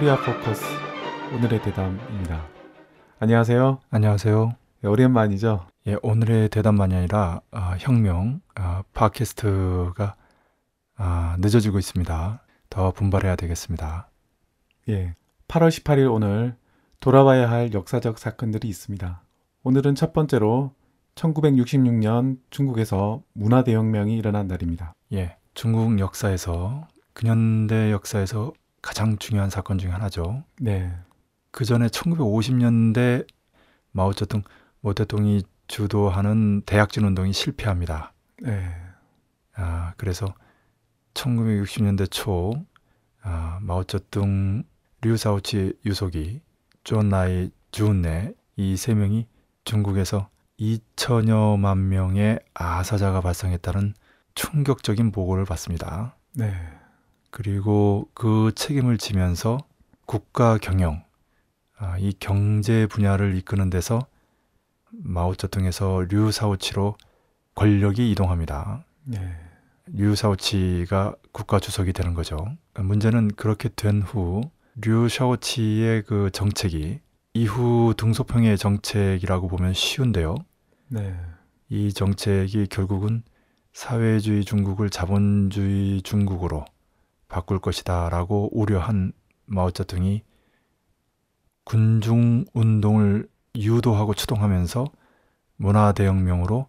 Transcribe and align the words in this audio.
코리아 0.00 0.16
포커스 0.16 0.64
오늘의 1.34 1.60
대담입니다. 1.60 2.48
안녕하세요. 3.18 3.80
안녕하세요. 3.90 4.52
네, 4.80 4.88
오랜만이죠. 4.88 5.66
예, 5.88 5.96
오늘의 6.00 6.48
대담만이 6.48 6.94
아니라 6.94 7.42
아, 7.50 7.76
혁명 7.78 8.40
아, 8.54 8.82
팟캐스트가 8.94 10.16
아, 10.96 11.36
늦어지고 11.40 11.78
있습니다. 11.78 12.42
더 12.70 12.90
분발해야 12.92 13.36
되겠습니다. 13.36 14.08
예, 14.88 15.16
8월 15.48 15.68
18일 15.68 16.10
오늘 16.10 16.56
돌아봐야 17.00 17.50
할 17.50 17.74
역사적 17.74 18.18
사건들이 18.18 18.68
있습니다. 18.68 19.22
오늘은 19.64 19.96
첫 19.96 20.14
번째로 20.14 20.72
1966년 21.16 22.38
중국에서 22.48 23.22
문화대혁명이 23.34 24.16
일어난 24.16 24.48
날입니다. 24.48 24.94
예, 25.12 25.36
중국 25.52 25.98
역사에서 25.98 26.88
근현대 27.12 27.92
역사에서 27.92 28.54
가장 28.82 29.18
중요한 29.18 29.50
사건 29.50 29.78
중 29.78 29.92
하나죠. 29.92 30.44
네, 30.60 30.92
그 31.50 31.64
전에 31.64 31.88
1950년대 31.88 33.26
마오쩌둥 33.92 34.42
모태동이 34.80 35.42
주도하는 35.66 36.62
대약진 36.62 37.04
운동이 37.04 37.32
실패합니다. 37.32 38.12
네, 38.42 38.74
아, 39.54 39.92
그래서 39.96 40.34
1960년대 41.14 42.10
초 42.10 42.52
아, 43.22 43.58
마오쩌둥, 43.60 44.64
류사오치 45.02 45.74
유속이, 45.84 46.40
존나이 46.84 47.50
주은네 47.70 48.32
이세 48.56 48.94
명이 48.94 49.26
중국에서 49.64 50.28
2천여만 50.58 51.78
명의 51.78 52.38
아사자가 52.54 53.20
발생했다는 53.20 53.94
충격적인 54.34 55.12
보고를 55.12 55.44
받습니다. 55.44 56.16
네, 56.34 56.52
그리고 57.30 58.08
그 58.14 58.52
책임을 58.54 58.98
지면서 58.98 59.58
국가 60.06 60.58
경영, 60.58 61.02
아, 61.76 61.96
이 61.98 62.12
경제 62.18 62.86
분야를 62.86 63.36
이끄는 63.36 63.70
데서 63.70 64.06
마오쩌둥에서 64.90 66.06
류사오치로 66.10 66.96
권력이 67.54 68.10
이동합니다. 68.10 68.84
네, 69.04 69.36
류사오치가 69.86 71.14
국가 71.32 71.60
주석이 71.60 71.92
되는 71.92 72.14
거죠. 72.14 72.36
문제는 72.74 73.28
그렇게 73.36 73.68
된 73.68 74.02
후 74.02 74.42
류샤오치의 74.76 76.02
그 76.04 76.30
정책이 76.32 77.00
이후 77.34 77.94
등소평의 77.96 78.58
정책이라고 78.58 79.48
보면 79.48 79.72
쉬운데요. 79.72 80.34
네, 80.88 81.14
이 81.68 81.92
정책이 81.92 82.66
결국은 82.66 83.22
사회주의 83.72 84.44
중국을 84.44 84.90
자본주의 84.90 86.02
중국으로 86.02 86.64
바꿀 87.30 87.60
것이다라고 87.60 88.50
우려한 88.52 89.12
마오쩌둥이 89.46 90.22
군중 91.64 92.44
운동을 92.52 93.28
유도하고 93.56 94.14
추동하면서 94.14 94.86
문화 95.56 95.92
대혁명으로 95.92 96.66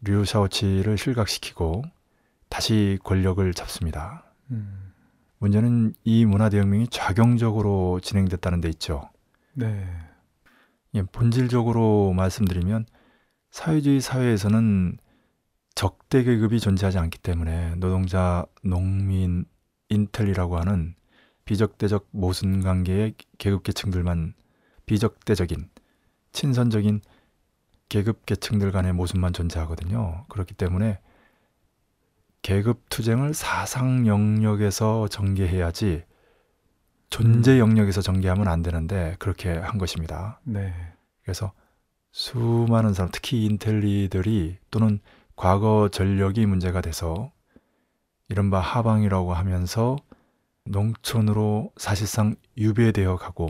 류샤오치를 0.00 0.96
실각시키고 0.96 1.82
다시 2.48 2.98
권력을 3.04 3.52
잡습니다. 3.52 4.24
음, 4.50 4.92
문제는 5.38 5.94
이 6.04 6.24
문화 6.24 6.48
대혁명이 6.48 6.88
좌경적으로 6.88 8.00
진행됐다는 8.00 8.60
데 8.60 8.68
있죠. 8.70 9.10
네, 9.52 9.86
예, 10.94 11.02
본질적으로 11.02 12.14
말씀드리면 12.14 12.86
사회주의 13.50 14.00
사회에서는 14.00 14.96
적대 15.74 16.22
계급이 16.22 16.60
존재하지 16.60 16.98
않기 16.98 17.18
때문에 17.18 17.74
노동자, 17.76 18.46
농민, 18.62 19.44
인텔이라고 19.88 20.58
하는 20.58 20.94
비적대적 21.44 22.08
모순 22.10 22.62
관계의 22.62 23.14
계급 23.38 23.62
계층들만 23.62 24.34
비적대적인 24.86 25.70
친선적인 26.32 27.00
계급 27.88 28.26
계층들 28.26 28.70
간의 28.70 28.92
모순만 28.92 29.32
존재하거든요. 29.32 30.26
그렇기 30.28 30.54
때문에 30.54 31.00
계급 32.42 32.82
투쟁을 32.88 33.34
사상 33.34 34.06
영역에서 34.06 35.08
전개해야지 35.08 36.04
존재 37.10 37.58
영역에서 37.58 38.02
전개하면 38.02 38.48
안 38.48 38.62
되는데 38.62 39.16
그렇게 39.18 39.50
한 39.52 39.78
것입니다. 39.78 40.40
네, 40.44 40.74
그래서 41.22 41.52
수많은 42.12 42.94
사람, 42.94 43.10
특히 43.12 43.44
인텔리들이 43.44 44.58
또는 44.70 45.00
과거 45.36 45.88
전력이 45.90 46.46
문제가 46.46 46.80
돼서 46.80 47.32
이른바 48.28 48.60
하방이라고 48.60 49.32
하면서 49.34 49.96
농촌으로 50.64 51.72
사실상 51.76 52.36
유배되어 52.56 53.16
가고 53.16 53.48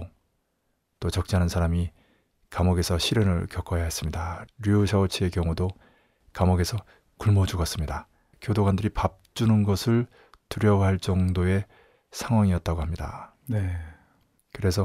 또 1.00 1.10
적지 1.10 1.36
않은 1.36 1.48
사람이 1.48 1.90
감옥에서 2.50 2.98
시련을 2.98 3.46
겪어야 3.48 3.84
했습니다. 3.84 4.44
류샤오치의 4.58 5.30
경우도 5.30 5.68
감옥에서 6.32 6.78
굶어 7.18 7.46
죽었습니다. 7.46 8.06
교도관들이 8.40 8.90
밥 8.90 9.20
주는 9.34 9.62
것을 9.64 10.06
두려워할 10.48 10.98
정도의 10.98 11.64
상황이었다고 12.10 12.80
합니다. 12.80 13.34
네, 13.46 13.76
그래서 14.52 14.84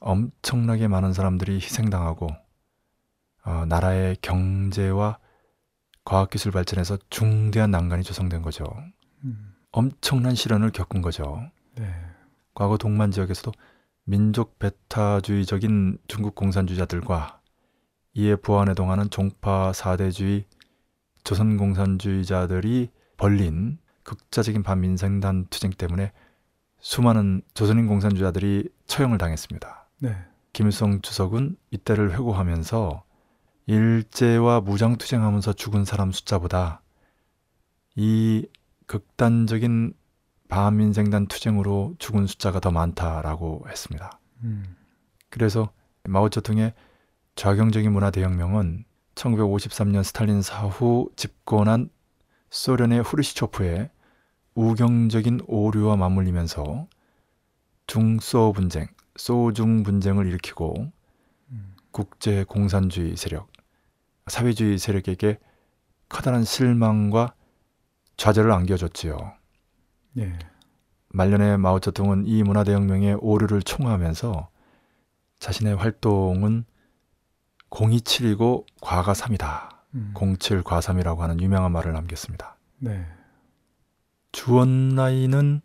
엄청나게 0.00 0.88
많은 0.88 1.12
사람들이 1.12 1.56
희생당하고 1.56 2.28
어, 3.44 3.64
나라의 3.66 4.16
경제와 4.22 5.18
과학기술 6.04 6.52
발전에서 6.52 6.98
중대한 7.10 7.70
난간이 7.70 8.02
조성된 8.02 8.42
거죠. 8.42 8.64
음, 9.24 9.54
엄청난 9.72 10.34
시련을 10.34 10.70
겪은 10.70 11.02
거죠. 11.02 11.50
네, 11.76 11.92
과거 12.54 12.76
동만 12.76 13.10
지역에서도 13.10 13.52
민족 14.04 14.58
배타주의적인 14.58 15.98
중국 16.08 16.34
공산주의자들과 16.34 17.40
이에 18.14 18.36
부안해동하는 18.36 19.10
종파 19.10 19.72
사대주의 19.72 20.46
조선 21.24 21.56
공산주의자들이 21.56 22.90
벌린 23.16 23.78
극자적인 24.02 24.62
반민생단 24.62 25.46
투쟁 25.48 25.70
때문에 25.70 26.12
수많은 26.80 27.40
조선인 27.54 27.86
공산주의자들이 27.86 28.68
처형을 28.86 29.18
당했습니다. 29.18 29.88
네, 30.00 30.16
김일성 30.52 31.00
주석은 31.00 31.56
이때를 31.70 32.12
회고하면서 32.12 33.02
일제와 33.66 34.60
무장 34.60 34.96
투쟁하면서 34.96 35.54
죽은 35.54 35.86
사람 35.86 36.12
숫자보다 36.12 36.82
이 37.96 38.46
극단적인 38.86 39.94
반민생단 40.48 41.26
투쟁으로 41.26 41.94
죽은 41.98 42.26
숫자가 42.26 42.60
더 42.60 42.70
많다라고 42.70 43.64
했습니다. 43.68 44.18
음, 44.42 44.76
그래서 45.30 45.72
마오쩌둥의 46.04 46.74
좌경적인 47.34 47.90
문화 47.92 48.10
대혁명은 48.10 48.84
1953년 49.14 50.04
스탈린 50.04 50.42
사후 50.42 51.10
집권한 51.16 51.90
소련의 52.50 53.02
후르시초프의 53.02 53.90
우경적인 54.54 55.40
오류와 55.46 55.96
맞물리면서 55.96 56.86
중소 57.86 58.52
분쟁, 58.52 58.86
소중 59.16 59.82
분쟁을 59.82 60.26
일으키고 60.26 60.92
음, 61.50 61.76
국제 61.90 62.44
공산주의 62.44 63.16
세력, 63.16 63.48
사회주의 64.28 64.78
세력에게 64.78 65.38
커다란 66.08 66.44
실망과 66.44 67.34
좌절을 68.16 68.52
안겨줬지요. 68.52 69.16
네, 70.14 70.38
말년에 71.08 71.56
마오쩌둥은 71.56 72.26
이 72.26 72.42
문화대혁명의 72.42 73.18
오류를 73.20 73.62
총하면서 73.62 74.48
자신의 75.38 75.76
활동은 75.76 76.64
027이고 77.70 78.64
과가 78.80 79.12
3이다. 79.12 79.74
음, 79.94 80.14
07 80.38 80.62
과삼이라고 80.62 81.22
하는 81.22 81.40
유명한 81.40 81.72
말을 81.72 81.92
남겼습니다. 81.92 82.56
네, 82.78 83.06
주원나이는 84.32 85.60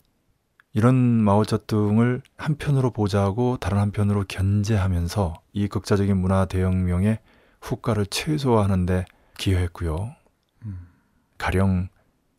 이런 0.73 0.95
마오쩌둥을 0.95 2.21
한편으로 2.37 2.91
보자고 2.91 3.57
다른 3.57 3.79
한편으로 3.79 4.25
견제하면서 4.27 5.33
이 5.53 5.67
극자적인 5.67 6.15
문화 6.15 6.45
대혁명의 6.45 7.19
후과를 7.61 8.05
최소화하는데 8.05 9.05
기여했고요. 9.37 10.15
음, 10.65 10.87
가령 11.37 11.89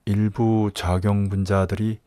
일부 0.04 0.70
좌경분자들이 0.74 2.00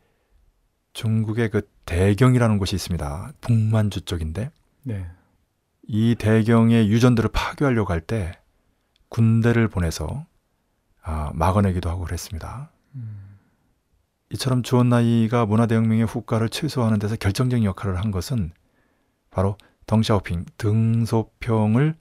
중국의 0.92 1.50
그 1.50 1.68
대경이라는 1.86 2.58
곳이 2.58 2.76
있습니다. 2.76 3.32
북만주 3.40 4.02
쪽인데 4.02 4.50
네, 4.84 5.06
이 5.82 6.14
대경의 6.14 6.88
유전들을 6.90 7.30
파괴하려고 7.32 7.92
할 7.92 8.00
때 8.00 8.38
군대를 9.08 9.68
보내서 9.68 10.26
아, 11.02 11.30
막아내기도 11.34 11.88
하고 11.88 12.04
그랬습니다. 12.04 12.70
음, 12.94 13.38
이처럼 14.30 14.62
주원나이가 14.62 15.46
문화대혁명의 15.46 16.04
후과를 16.06 16.48
최소화하는 16.48 16.98
데서 16.98 17.14
결정적인 17.16 17.64
역할을 17.64 17.98
한 17.98 18.10
것은 18.10 18.52
바로 19.30 19.56
덩샤오핑 19.86 20.46
등소평을 20.56 21.94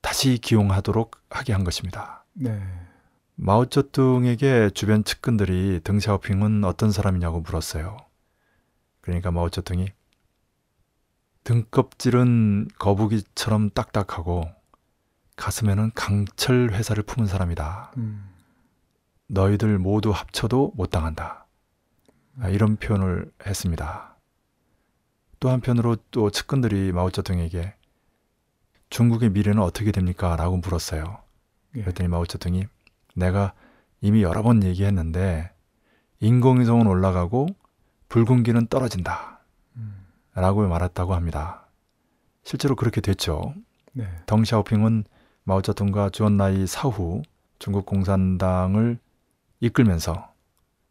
다시 0.00 0.38
기용하도록 0.38 1.16
하게 1.30 1.52
한 1.52 1.62
것입니다. 1.62 2.24
네, 2.32 2.60
마오쩌둥에게 3.36 4.70
주변 4.70 5.04
측근들이 5.04 5.80
덩샤오핑은 5.84 6.64
어떤 6.64 6.90
사람이냐고 6.90 7.40
물었어요. 7.40 7.98
그러니까 9.02 9.30
마오쩌둥이 9.30 9.88
등껍질은 11.44 12.68
거북이처럼 12.78 13.70
딱딱하고 13.70 14.50
가슴에는 15.36 15.92
강철 15.94 16.72
회사를 16.72 17.02
품은 17.02 17.28
사람이다. 17.28 17.92
음. 17.98 18.28
너희들 19.28 19.78
모두 19.78 20.10
합쳐도 20.10 20.72
못 20.74 20.90
당한다. 20.90 21.46
아, 22.40 22.48
이런 22.48 22.76
표현을 22.76 23.30
했습니다. 23.46 24.16
또 25.40 25.50
한편으로 25.50 25.96
또 26.10 26.30
측근들이 26.30 26.90
마오쩌둥에게 26.92 27.74
중국의 28.88 29.30
미래는 29.30 29.62
어떻게 29.62 29.92
됩니까? 29.92 30.36
라고 30.36 30.56
물었어요. 30.56 31.18
예. 31.76 31.82
그랬더니 31.82 32.08
마오쩌둥이 32.08 32.66
내가 33.16 33.54
이미 34.00 34.22
여러 34.22 34.42
번 34.42 34.62
얘기했는데 34.62 35.50
인공위성은 36.20 36.86
올라가고 36.86 37.48
붉은기는 38.08 38.68
떨어진다. 38.68 39.40
음. 39.76 40.06
라고 40.34 40.66
말했다고 40.66 41.14
합니다. 41.14 41.66
실제로 42.44 42.76
그렇게 42.76 43.00
됐죠. 43.00 43.54
네. 43.92 44.06
덩샤오핑은 44.26 45.04
마오쩌둥과 45.44 46.10
주언나이 46.10 46.66
사후 46.66 47.22
중국 47.58 47.86
공산당을 47.86 48.98
이끌면서 49.60 50.32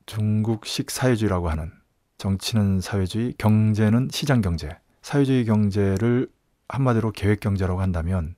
중국식 0.05 0.91
사회주의라고 0.91 1.49
하는 1.49 1.71
정치는 2.17 2.81
사회주의, 2.81 3.33
경제는 3.37 4.09
시장 4.11 4.41
경제, 4.41 4.77
사회주의 5.01 5.45
경제를 5.45 6.27
한마디로 6.67 7.11
계획 7.11 7.39
경제라고 7.39 7.81
한다면 7.81 8.35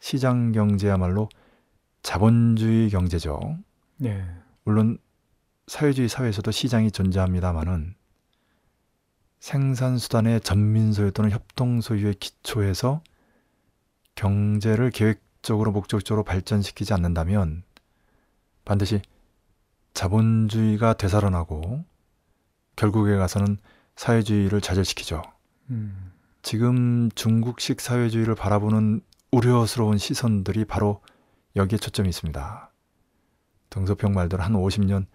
시장 0.00 0.52
경제야말로 0.52 1.28
자본주의 2.04 2.90
경제죠. 2.90 3.58
네. 3.96 4.24
물론 4.62 4.98
사회주의 5.66 6.08
사회에서도 6.08 6.48
시장이 6.50 6.90
존재합니다만은 6.92 7.94
생산 9.40 9.98
수단의 9.98 10.42
전민 10.42 10.92
소유 10.92 11.10
또는 11.12 11.30
협동 11.30 11.80
소유의 11.80 12.14
기초에서 12.14 13.02
경제를 14.14 14.90
계획적으로 14.90 15.72
목적적으로 15.72 16.24
발전시키지 16.24 16.92
않는다면 16.92 17.62
반드시 18.66 19.00
자본주의가 19.94 20.94
되살아나고 20.94 21.84
결국에 22.76 23.16
가서는 23.16 23.56
사회주의를 23.96 24.60
좌절시키죠. 24.60 25.22
음. 25.70 26.12
지금 26.42 27.10
중국식 27.14 27.80
사회주의를 27.80 28.34
바라보는 28.34 29.00
우려스러운 29.30 29.96
시선들이 29.96 30.66
바로 30.66 31.00
여기에 31.56 31.78
초점이 31.78 32.08
있습니다. 32.08 32.70
등소평 33.70 34.12
말대로 34.12 34.42
한 34.42 34.52
50년 34.52 35.06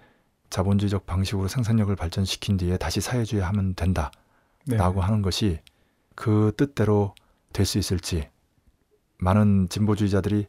자본주의적 0.49 1.05
방식으로 1.05 1.47
생산력을 1.47 1.95
발전시킨 1.95 2.57
뒤에 2.57 2.77
다시 2.77 3.01
사회주의 3.01 3.41
하면 3.41 3.75
된다. 3.75 4.11
네. 4.65 4.77
라고 4.77 5.01
하는 5.01 5.21
것이 5.21 5.59
그 6.15 6.51
뜻대로 6.57 7.13
될 7.53 7.65
수 7.65 7.77
있을지 7.77 8.29
많은 9.17 9.67
진보주의자들이 9.69 10.47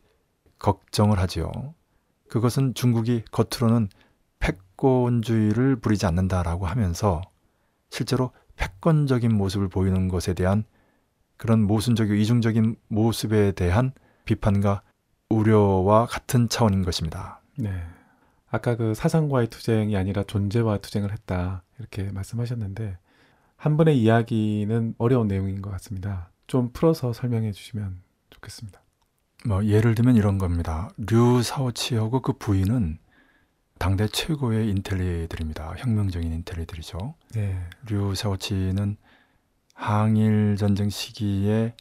걱정을 0.59 1.19
하지요. 1.19 1.51
그것은 2.29 2.75
중국이 2.75 3.25
겉으로는 3.33 3.89
패권주의를 4.39 5.77
부리지 5.77 6.07
않는다라고 6.07 6.67
하면서 6.67 7.21
실제로 7.91 8.31
패권적인 8.57 9.35
모습을 9.35 9.69
보이는 9.69 10.09
것에 10.09 10.35
대한 10.35 10.65
그런 11.37 11.63
모순적이고 11.63 12.15
이중적인 12.15 12.77
모습에 12.89 13.53
대한 13.53 13.93
비판과 14.25 14.83
우려와 15.31 16.07
같은 16.07 16.49
차원인 16.49 16.85
것입니다. 16.85 17.41
네. 17.57 17.71
아까 18.51 18.77
그 18.77 18.95
사상과의 18.95 19.49
투쟁이 19.49 19.97
아니라 19.97 20.25
존재와 20.25 20.79
투쟁을 20.79 21.13
했다 21.13 21.63
이렇게 21.79 22.11
말씀하셨는데 22.11 22.99
한 23.57 23.77
분의 23.77 23.99
이야기는 24.01 24.95
어려운 24.99 25.29
내용인 25.29 25.63
것 25.63 25.71
같습니다. 25.71 26.31
좀 26.47 26.71
풀어서 26.73 27.13
설명해 27.13 27.53
주시면 27.53 28.03
좋겠습니다. 28.31 28.81
뭐 29.47 29.65
예를 29.65 29.95
들면 29.95 30.17
이런 30.17 30.39
겁니다. 30.39 30.91
류 30.97 31.43
사오치하고 31.43 32.21
그 32.23 32.33
부인은 32.33 32.99
당대 33.79 34.09
최고의 34.09 34.69
인텔리들입니다. 34.71 35.75
혁명적인 35.79 36.33
인텔리들이죠. 36.33 37.15
네. 37.35 37.69
류 37.87 38.15
샤오치는 38.15 38.97
항일 39.75 40.57
전쟁 40.59 40.91
시기에 40.91 41.75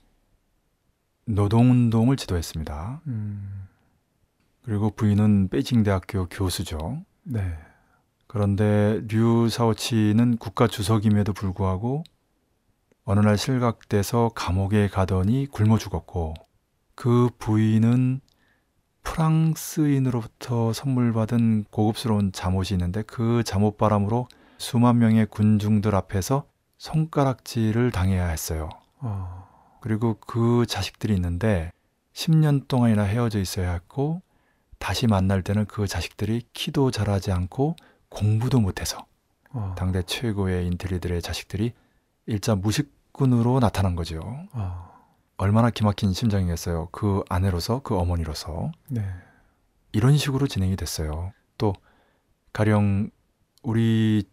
노동운동을 1.29 2.17
지도했습니다. 2.17 3.01
음. 3.07 3.67
그리고 4.63 4.89
부인은 4.89 5.49
베이징 5.49 5.83
대학교 5.83 6.27
교수죠. 6.27 7.03
네. 7.23 7.57
그런데 8.27 9.01
류 9.07 9.49
샤오치는 9.49 10.37
국가 10.37 10.67
주석임에도 10.67 11.33
불구하고 11.33 12.03
어느 13.05 13.19
날 13.21 13.37
실각돼서 13.37 14.31
감옥에 14.35 14.87
가더니 14.87 15.47
굶어 15.47 15.77
죽었고 15.77 16.33
그 16.95 17.29
부인은 17.39 18.21
프랑스인으로부터 19.03 20.73
선물 20.73 21.13
받은 21.13 21.65
고급스러운 21.71 22.31
잠옷이 22.31 22.67
있는데 22.73 23.01
그 23.03 23.43
잠옷 23.43 23.77
바람으로 23.77 24.27
수만 24.57 24.99
명의 24.99 25.25
군중들 25.25 25.95
앞에서 25.95 26.45
손가락질을 26.77 27.91
당해야 27.91 28.27
했어요. 28.27 28.69
어. 28.99 29.38
그리고 29.81 30.17
그 30.19 30.65
자식들이 30.67 31.13
있는데 31.15 31.71
10년 32.13 32.67
동안이나 32.67 33.03
헤어져 33.03 33.39
있어야 33.39 33.71
했고 33.73 34.21
다시 34.77 35.07
만날 35.07 35.41
때는 35.41 35.65
그 35.65 35.87
자식들이 35.87 36.43
키도 36.53 36.91
자라지 36.91 37.31
않고 37.31 37.75
공부도 38.09 38.59
못해서 38.59 39.05
어. 39.51 39.75
당대 39.77 40.01
최고의 40.03 40.67
인텔리들의 40.67 41.21
자식들이 41.21 41.73
일자 42.25 42.55
무식군으로 42.55 43.59
나타난 43.59 43.95
거죠. 43.95 44.21
어. 44.53 44.89
얼마나 45.37 45.69
기막힌 45.69 46.13
심정이겠어요. 46.13 46.89
그 46.91 47.23
아내로서 47.29 47.81
그 47.81 47.97
어머니로서 47.97 48.71
네. 48.89 49.05
이런 49.91 50.17
식으로 50.17 50.47
진행이 50.47 50.75
됐어요. 50.75 51.31
또 51.57 51.73
가령 52.53 53.09
우리 53.63 54.25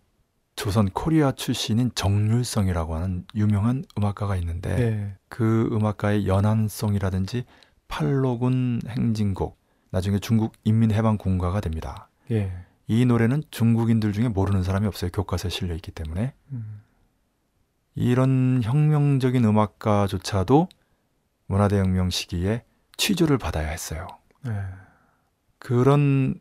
조선 0.56 0.88
코리아 0.88 1.32
출신인 1.32 1.90
정률성이라고 1.94 2.94
하는 2.96 3.26
유명한 3.34 3.84
음악가가 3.96 4.36
있는데 4.36 4.74
네. 4.74 5.14
그 5.28 5.68
음악가의 5.70 6.26
연안송이라든지 6.26 7.44
팔로군 7.88 8.80
행진곡 8.88 9.60
나중에 9.90 10.18
중국 10.18 10.54
인민해방군가가 10.64 11.60
됩니다. 11.60 12.08
예. 12.30 12.52
이 12.88 13.04
노래는 13.04 13.42
중국인들 13.50 14.12
중에 14.12 14.28
모르는 14.28 14.62
사람이 14.62 14.86
없어요. 14.86 15.10
교과서에 15.12 15.50
실려 15.50 15.74
있기 15.74 15.92
때문에 15.92 16.32
음. 16.52 16.82
이런 17.94 18.60
혁명적인 18.62 19.44
음악가조차도 19.44 20.68
문화대혁명 21.46 22.10
시기에 22.10 22.64
취조를 22.96 23.36
받아야 23.38 23.68
했어요. 23.68 24.06
네. 24.42 24.52
그런 25.58 26.40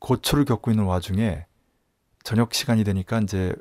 고초를 0.00 0.44
겪고 0.44 0.70
있는 0.70 0.84
와중에 0.84 1.46
저녁 2.22 2.54
시간이 2.54 2.84
되니까 2.84 3.20
이제 3.20 3.54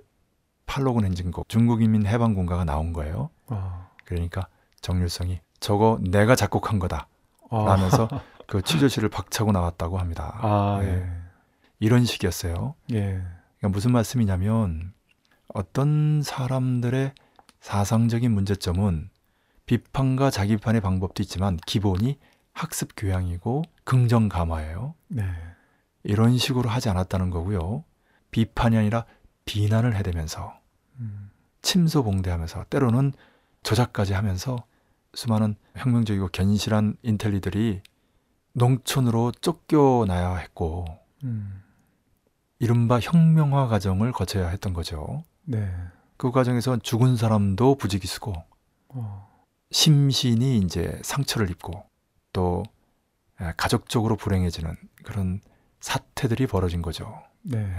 팔로군 0.65 1.05
행진곡 1.05 1.49
중국인민 1.49 2.05
해방군가가 2.05 2.63
나온 2.65 2.93
거예요. 2.93 3.29
어. 3.47 3.89
그러니까 4.05 4.47
정률성이 4.81 5.41
저거 5.59 5.99
내가 6.01 6.35
작곡한 6.35 6.79
거다 6.79 7.07
어. 7.49 7.65
라면서 7.65 8.07
그 8.47 8.61
취조시를 8.61 9.09
박차고 9.09 9.51
나왔다고 9.51 9.97
합니다. 9.97 10.37
아, 10.41 10.79
예. 10.83 10.87
예. 10.87 11.09
이런 11.79 12.05
식이었어요. 12.05 12.75
예. 12.91 13.21
그러니까 13.57 13.69
무슨 13.69 13.91
말씀이냐면 13.91 14.93
어떤 15.53 16.21
사람들의 16.23 17.13
사상적인 17.61 18.31
문제점은 18.31 19.09
비판과 19.65 20.31
자기 20.31 20.55
비판의 20.55 20.81
방법도 20.81 21.21
있지만 21.23 21.57
기본이 21.57 22.17
학습 22.53 22.89
교양이고 22.97 23.63
긍정 23.83 24.29
감화예요. 24.29 24.95
네. 25.07 25.23
이런 26.03 26.37
식으로 26.37 26.69
하지 26.69 26.89
않았다는 26.89 27.29
거고요. 27.29 27.83
비판이 28.31 28.77
아니라 28.77 29.05
비난을 29.45 29.95
해대면서 29.95 30.59
음. 31.00 31.31
침소봉대하면서 31.62 32.65
때로는 32.69 33.13
조작까지 33.63 34.13
하면서 34.13 34.57
수많은 35.13 35.55
혁명적이고 35.75 36.29
견실한 36.29 36.98
인텔리들이 37.01 37.81
농촌으로 38.53 39.31
쫓겨나야 39.41 40.36
했고 40.38 40.86
음. 41.24 41.63
이른바 42.59 43.00
혁명화 43.00 43.67
과정을 43.67 44.12
거쳐야 44.12 44.50
했던 44.50 44.74
거죠. 44.74 45.24
네. 45.43 45.74
그 46.17 46.31
과정에서 46.31 46.77
죽은 46.77 47.15
사람도 47.15 47.75
부지기수고 47.75 48.33
어. 48.89 49.29
심신이 49.71 50.57
이제 50.57 51.00
상처를 51.03 51.50
입고 51.50 51.86
또 52.33 52.63
예, 53.41 53.53
가족적으로 53.55 54.17
불행해지는 54.17 54.75
그런 55.03 55.41
사태들이 55.79 56.48
벌어진 56.48 56.81
거죠. 56.81 57.24
네. 57.41 57.74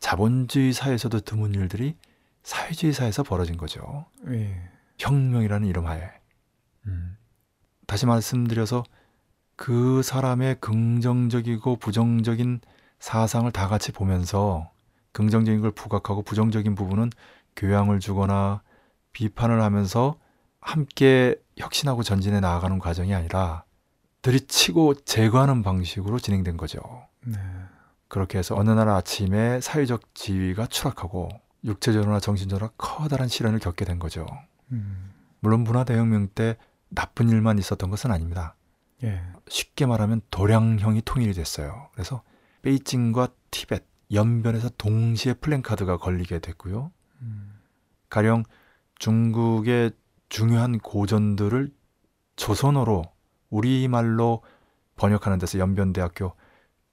자본주의 0.00 0.72
사회에서도 0.72 1.20
드문 1.20 1.54
일들이 1.54 1.96
사회주의 2.42 2.92
사회에서 2.92 3.22
벌어진 3.22 3.56
거죠. 3.56 4.06
예. 4.28 4.70
혁명이라는 4.98 5.66
이름 5.66 5.86
하에. 5.86 6.10
음. 6.86 7.16
다시 7.86 8.06
말씀드려서 8.06 8.84
그 9.56 10.02
사람의 10.02 10.56
긍정적이고 10.60 11.76
부정적인 11.76 12.60
사상을 12.98 13.50
다 13.52 13.68
같이 13.68 13.92
보면서 13.92 14.70
긍정적인 15.12 15.60
걸 15.60 15.70
부각하고 15.70 16.22
부정적인 16.22 16.74
부분은 16.74 17.10
교양을 17.56 18.00
주거나 18.00 18.62
비판을 19.12 19.62
하면서 19.62 20.18
함께 20.60 21.36
혁신하고 21.56 22.02
전진해 22.02 22.40
나아가는 22.40 22.78
과정이 22.78 23.14
아니라 23.14 23.64
들이치고 24.22 24.94
제거하는 25.04 25.62
방식으로 25.62 26.18
진행된 26.18 26.56
거죠. 26.56 26.80
네. 27.20 27.38
그렇게 28.08 28.38
해서 28.38 28.54
어느 28.56 28.70
날 28.70 28.88
아침에 28.88 29.60
사회적 29.60 30.14
지위가 30.14 30.66
추락하고 30.66 31.28
육체적으로나 31.64 32.20
정신적으로 32.20 32.70
커다란 32.76 33.28
시련을 33.28 33.58
겪게 33.58 33.84
된 33.84 33.98
거죠. 33.98 34.26
음. 34.72 35.12
물론 35.40 35.60
문화대혁명 35.60 36.28
때 36.34 36.56
나쁜 36.88 37.28
일만 37.28 37.58
있었던 37.58 37.90
것은 37.90 38.10
아닙니다. 38.10 38.54
예. 39.02 39.22
쉽게 39.48 39.86
말하면 39.86 40.20
도량형이 40.30 41.02
통일이 41.04 41.32
됐어요. 41.32 41.88
그래서 41.92 42.22
베이징과 42.62 43.28
티벳 43.50 43.84
연변에서 44.12 44.70
동시에 44.78 45.34
플랜카드가 45.34 45.96
걸리게 45.96 46.38
됐고요. 46.38 46.92
음. 47.22 47.60
가령 48.08 48.44
중국의 48.98 49.92
중요한 50.28 50.78
고전들을 50.78 51.72
조선어로 52.36 53.04
우리말로 53.50 54.42
번역하는 54.96 55.38
데서 55.38 55.58
연변대학교 55.58 56.34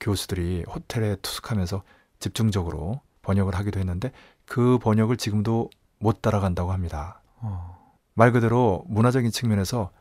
교수들이 0.02 0.66
호텔에 0.68 1.16
투숙하면서 1.22 1.84
집중적으로 2.20 3.00
번역을 3.22 3.56
하기도 3.56 3.80
했는데 3.80 4.12
그 4.46 4.78
번역을 4.80 5.16
지금도 5.16 5.70
못 6.00 6.22
따라간다고 6.22 6.74
합니다. 6.74 7.22
어. 7.38 7.96
말 8.14 8.32
그대로 8.32 8.84
문화적인 8.88 9.32
측면에서 9.32 9.92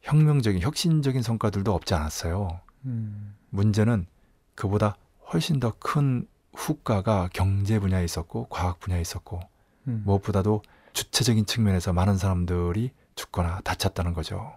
혁명적인 0.00 0.60
혁신적인 0.62 1.22
성과들도 1.22 1.72
없지 1.72 1.94
않았어요. 1.94 2.60
음. 2.86 3.36
문제는 3.50 4.06
그보다 4.54 4.96
훨씬 5.32 5.60
더 5.60 5.72
큰 5.78 6.26
후과가 6.54 7.28
경제 7.32 7.78
분야에 7.78 8.04
있었고 8.04 8.46
과학 8.48 8.80
분야에 8.80 9.00
있었고 9.00 9.40
음. 9.86 10.02
무엇보다도 10.04 10.62
주체적인 10.92 11.46
측면에서 11.46 11.92
많은 11.92 12.16
사람들이 12.16 12.90
죽거나 13.14 13.60
다쳤다는 13.60 14.14
거죠. 14.14 14.52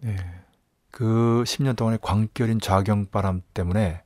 네. 0.00 0.16
그 0.90 1.42
10년 1.46 1.76
동안의 1.76 1.98
광결인 2.02 2.60
좌경바람 2.60 3.42
때문에 3.52 4.03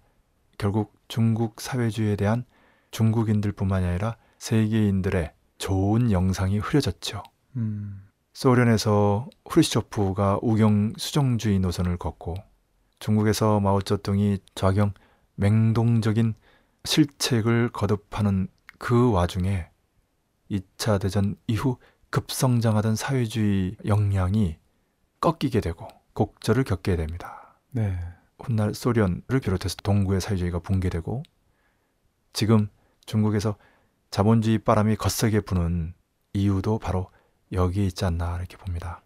결국 0.59 0.95
중국 1.09 1.61
사회주의에 1.61 2.17
대한 2.17 2.45
중국인들뿐만이 2.91 3.87
아니라 3.87 4.17
세계인들의 4.39 5.33
좋은 5.59 6.13
영상이 6.13 6.59
흐려졌죠. 6.59 7.23
음. 7.57 8.09
소련에서 8.33 9.29
후르시초프가 9.49 10.41
우경 10.43 10.93
수정주의 10.97 11.59
노선을 11.59 11.97
걷고 11.97 12.37
중국에서 12.99 13.61
마오쩌둥이 13.61 14.39
좌경 14.55 14.93
맹동적인 15.37 16.35
실책을 16.85 17.71
거듭하는 17.71 18.49
그 18.79 19.11
와중에 19.11 19.69
2차 20.51 21.01
대전 21.01 21.37
이후 21.47 21.79
급성장하던 22.11 22.97
사회주의 22.97 23.77
역량이 23.85 24.57
꺾이게 25.21 25.61
되고 25.61 25.89
곡절을 26.15 26.65
겪게 26.65 26.97
됩니다. 26.97 27.59
네. 27.71 27.99
훗날 28.39 28.75
소련을 28.75 29.41
비롯해서 29.43 29.77
동구의 29.83 30.21
사회주의가 30.21 30.61
붕괴되고 30.61 31.23
지금 32.33 32.69
중국에서 33.07 33.57
자본주의 34.11 34.59
바람이 34.59 34.97
거세게 34.97 35.41
부는 35.41 35.95
이유도 36.33 36.79
바로 36.79 37.11
여기에 37.53 37.87
있지 37.87 38.05
않나 38.05 38.37
이렇게 38.37 38.57
봅니다. 38.57 39.03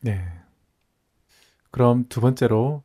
네. 0.00 0.24
그럼 1.70 2.06
두 2.08 2.20
번째로 2.20 2.82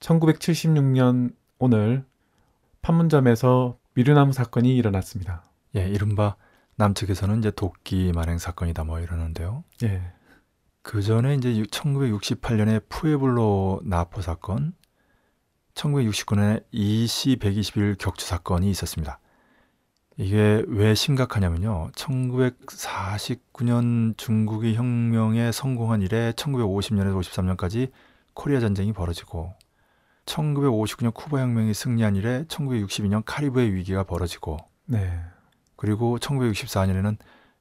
1976년 0.00 1.34
오늘 1.58 2.04
판문점에서 2.82 3.78
미르나무 3.94 4.32
사건이 4.32 4.74
일어났습니다. 4.74 5.44
예, 5.76 5.86
이른바 5.86 6.36
남측에서는 6.76 7.38
이제 7.38 7.50
도끼 7.50 8.12
만행 8.14 8.38
사건이다 8.38 8.84
뭐 8.84 9.00
이러는데요. 9.00 9.64
예. 9.82 10.12
그 10.82 11.02
전에 11.02 11.34
이제 11.34 11.52
1968년에 11.52 12.88
푸에블로 12.88 13.82
나포 13.84 14.22
사건, 14.22 14.72
1969년에 15.80 16.64
이시 16.70 17.36
121 17.36 17.96
격추 17.96 18.26
사건이 18.26 18.70
있었습니다. 18.70 19.18
이게 20.16 20.64
왜 20.68 20.94
심각하냐면요. 20.94 21.90
1949년 21.92 24.16
중국이 24.18 24.74
혁명에 24.74 25.52
성공한 25.52 26.02
이래 26.02 26.32
1950년에서 26.32 27.18
53년까지 27.18 27.90
코리아 28.34 28.60
전쟁이 28.60 28.92
벌어지고 28.92 29.54
1959년 30.26 31.14
쿠바 31.14 31.40
혁명이 31.40 31.72
승리한 31.72 32.16
이래 32.16 32.44
1962년 32.44 33.22
카리브해 33.24 33.72
위기가 33.72 34.04
벌어지고 34.04 34.58
네. 34.84 35.18
그리고 35.76 36.18
1964년에는 36.18 37.16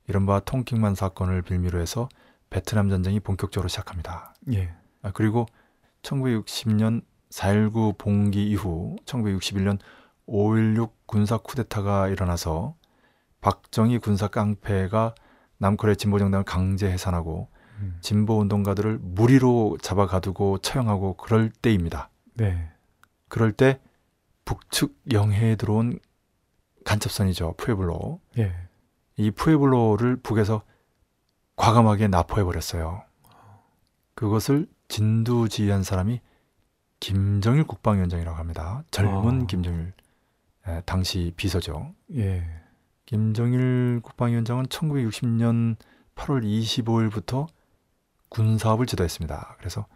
이른바 0.07 0.41
통킹만 0.41 0.95
사건을 0.95 1.43
빌미로 1.43 1.79
해서 1.79 2.09
베트남 2.49 2.89
전쟁이 2.89 3.21
본격적으로 3.21 3.69
시작합니다. 3.69 4.33
예. 4.51 4.73
아, 5.01 5.11
그리고 5.13 5.45
1960년 6.01 7.03
4.19 7.29 7.97
봉기 7.97 8.49
이후 8.49 8.95
1961년 9.05 9.79
5.16 10.27 10.91
군사 11.05 11.37
쿠데타가 11.37 12.07
일어나서 12.07 12.75
박정희 13.41 13.99
군사 13.99 14.27
깡패가 14.27 15.15
남코리아 15.57 15.95
진보정당을 15.95 16.43
강제 16.43 16.89
해산하고 16.89 17.49
음. 17.79 17.97
진보 18.01 18.39
운동가들을 18.39 18.99
무리로 19.01 19.77
잡아 19.81 20.05
가두고 20.05 20.59
처형하고 20.59 21.15
그럴 21.15 21.49
때입니다. 21.49 22.09
네. 22.33 22.69
그럴 23.27 23.51
때 23.51 23.79
북측 24.45 24.95
영해에 25.11 25.55
들어온 25.55 25.99
간첩선이죠. 26.85 27.55
푸에블로. 27.57 28.19
예. 28.39 28.55
이 29.17 29.31
푸에블로를 29.31 30.17
북에서 30.17 30.63
과감하게 31.55 32.07
납포해 32.07 32.43
버렸어요. 32.43 33.03
그것을 34.15 34.67
진두지휘한 34.87 35.83
사람이 35.83 36.21
김정일 36.99 37.63
국방위원장이라고 37.63 38.37
합니다. 38.37 38.83
젊은 38.91 39.43
아. 39.43 39.45
김정일 39.45 39.93
예, 40.67 40.81
당시 40.85 41.33
비서죠. 41.35 41.93
예. 42.15 42.43
김정일 43.05 44.01
국방위원장은 44.03 44.65
1960년 44.65 45.77
8월 46.15 46.43
25일부터 46.43 47.47
군 48.29 48.57
사업을 48.57 48.85
지도했습니다. 48.85 49.55
그래서 49.57 49.87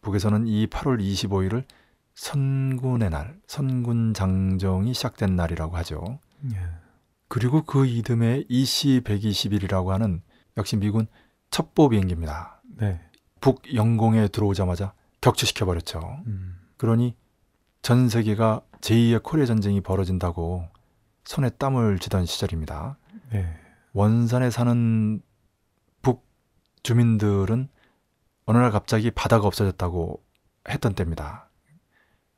북에서는 0.00 0.46
이 0.46 0.66
8월 0.68 1.00
25일을 1.00 1.64
선군의 2.14 3.10
날, 3.10 3.36
선군 3.46 4.14
장정이 4.14 4.94
시작된 4.94 5.34
날이라고 5.36 5.76
하죠. 5.78 6.20
예. 6.52 6.58
그리고 7.28 7.62
그 7.64 7.86
이듬해 7.86 8.44
EC 8.48 9.02
121이라고 9.04 9.88
하는 9.88 10.22
역시 10.56 10.76
미군 10.76 11.08
첩보 11.50 11.88
비행기입니다. 11.88 12.62
네. 12.76 13.00
북 13.40 13.74
영공에 13.74 14.28
들어오자마자 14.28 14.94
격추시켜 15.24 15.64
버렸죠. 15.64 16.00
음. 16.26 16.58
그러니 16.76 17.16
전 17.80 18.10
세계가 18.10 18.60
제2의 18.82 19.22
코리아 19.22 19.46
전쟁이 19.46 19.80
벌어진다고 19.80 20.68
손에 21.24 21.48
땀을 21.48 21.98
쥐던 21.98 22.26
시절입니다. 22.26 22.98
네. 23.30 23.56
원산에 23.94 24.50
사는 24.50 25.22
북 26.02 26.28
주민들은 26.82 27.68
어느 28.44 28.58
날 28.58 28.70
갑자기 28.70 29.10
바다가 29.10 29.46
없어졌다고 29.46 30.22
했던 30.68 30.94
때입니다. 30.94 31.48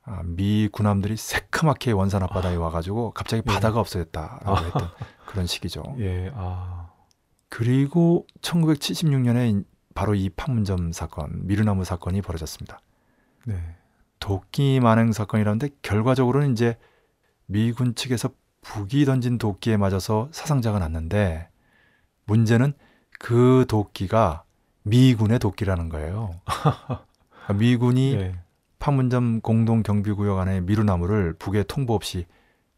아, 0.03 0.21
미 0.23 0.69
군함들이 0.71 1.17
새카맣게 1.17 1.91
원산 1.91 2.23
앞바다에 2.23 2.55
와가지고 2.55 3.11
갑자기 3.11 3.43
예. 3.45 3.53
바다가 3.53 3.81
없어졌다라고 3.81 4.55
아. 4.55 4.63
했던 4.63 4.89
그런 5.25 5.45
시기죠. 5.45 5.83
예. 5.99 6.31
아. 6.33 6.89
그리고 7.49 8.25
1976년에 8.41 9.65
바로 9.97 10.13
이 10.13 10.29
판문점 10.29 10.91
사건, 10.91 11.47
미르나무 11.47 11.83
사건이 11.83 12.21
벌어졌습니다. 12.21 12.81
네. 13.47 13.55
도끼 14.19 14.79
만행 14.79 15.11
사건이라는데 15.11 15.69
결과적으로는 15.81 16.51
이제 16.51 16.77
미군 17.47 17.95
측에서 17.95 18.29
북이 18.61 19.05
던진 19.05 19.39
도끼에 19.39 19.75
맞아서 19.75 20.27
사상자가 20.31 20.77
났는데 20.77 21.49
문제는 22.25 22.73
그 23.17 23.65
도끼가 23.67 24.43
미군의 24.83 25.39
도끼라는 25.39 25.89
거예요. 25.89 26.41
미군이 27.57 28.13
예. 28.13 28.35
판문점 28.77 29.41
공동 29.41 29.81
경비구역 29.81 30.37
안에 30.37 30.61
미루나무를 30.61 31.33
북에 31.39 31.63
통보 31.63 31.95
없이 31.95 32.27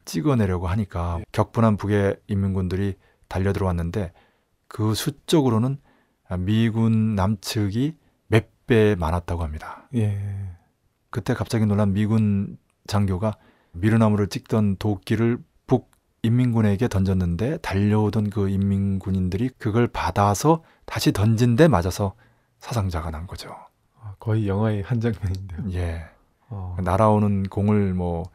찍어내려고 0.06 0.68
하니까 0.68 1.20
격분한 1.34 1.76
북의 1.76 2.16
인민군들이 2.28 2.94
달려 3.28 3.52
들어왔는데 3.52 4.14
그 4.70 4.94
수적으로는 4.94 5.82
미군 6.38 7.16
남측이 7.16 7.96
몇 8.28 8.50
배 8.70 8.96
많았다고 9.00 9.44
합니다. 9.44 9.90
예. 9.96 10.22
그때 11.10 11.34
갑자기 11.34 11.66
놀란 11.66 11.92
미군 11.92 12.60
장교가 12.86 13.36
미루나무를 13.72 14.28
찍던 14.28 14.78
도끼를 14.78 15.40
북 15.66 15.90
인민군에게 16.22 16.88
던졌는데 16.88 17.58
달려오던 17.58 18.30
그 18.30 18.48
인민군인들이 18.48 19.50
그걸 19.58 19.88
받아서 19.88 20.62
다시 20.86 21.12
던진 21.12 21.56
데 21.56 21.68
맞아서 21.68 22.14
사상자가 22.60 23.10
난 23.10 23.26
거죠. 23.26 23.50
아, 24.00 24.14
거의 24.20 24.48
영화의 24.48 24.84
한 24.84 25.02
장면인데요. 25.02 25.72
예. 25.74 26.04
어. 26.50 26.78
날아오는 26.84 27.44
공을 27.50 27.96
뭐 27.96 28.26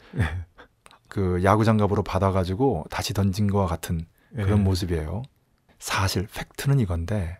그 1.08 1.44
야구 1.44 1.64
장갑으로 1.64 2.02
받아 2.02 2.32
가지고 2.32 2.86
다시 2.90 3.14
던진 3.14 3.46
거와 3.46 3.66
같은 3.68 4.04
예. 4.36 4.42
그런 4.42 4.64
모습이에요. 4.64 5.22
사실 5.78 6.26
팩트는 6.26 6.80
이건데 6.80 7.38